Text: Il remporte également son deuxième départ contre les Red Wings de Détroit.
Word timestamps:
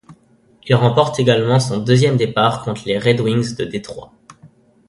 Il 0.65 0.73
remporte 0.73 1.19
également 1.19 1.59
son 1.59 1.77
deuxième 1.77 2.17
départ 2.17 2.63
contre 2.63 2.87
les 2.87 2.97
Red 2.97 3.21
Wings 3.21 3.55
de 3.55 3.65
Détroit. 3.65 4.11